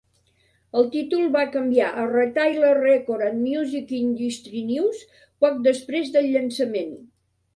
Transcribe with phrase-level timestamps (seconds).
[0.79, 5.03] El títol va canviar a "Retailer Record and Music Industry News"
[5.45, 6.97] poc després del llançament.